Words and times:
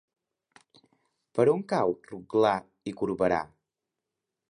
Per 1.39 1.45
on 1.53 1.63
cau 1.73 1.95
Rotglà 2.09 2.57
i 2.93 2.99
Corberà? 3.03 3.43